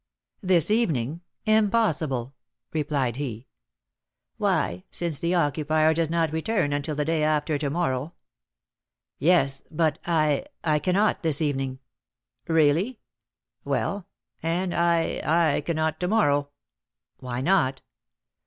[0.41, 1.21] "This evening!
[1.45, 2.33] impossible!"
[2.73, 3.45] replied he.
[4.37, 8.15] "Why, since the occupier does not return until the day after to morrow?"
[9.19, 11.81] "Yes, but I I cannot this evening"
[12.47, 12.99] "Really?
[13.63, 14.07] Well,
[14.41, 16.49] and I I cannot to morrow."
[17.19, 17.83] "Why not?"